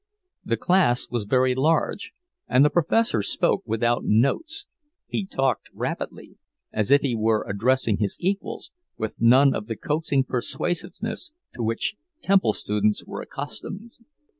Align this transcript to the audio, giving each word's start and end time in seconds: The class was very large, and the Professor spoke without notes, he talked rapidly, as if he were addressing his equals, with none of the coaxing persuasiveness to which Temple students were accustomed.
The 0.43 0.57
class 0.57 1.11
was 1.11 1.25
very 1.25 1.53
large, 1.53 2.11
and 2.47 2.65
the 2.65 2.71
Professor 2.71 3.21
spoke 3.21 3.61
without 3.67 4.03
notes, 4.03 4.65
he 5.05 5.27
talked 5.27 5.69
rapidly, 5.75 6.37
as 6.73 6.89
if 6.89 7.01
he 7.01 7.15
were 7.15 7.45
addressing 7.47 7.97
his 7.97 8.17
equals, 8.19 8.71
with 8.97 9.21
none 9.21 9.53
of 9.53 9.67
the 9.67 9.75
coaxing 9.75 10.23
persuasiveness 10.23 11.33
to 11.53 11.61
which 11.61 11.97
Temple 12.23 12.53
students 12.53 13.05
were 13.05 13.21
accustomed. 13.21 13.97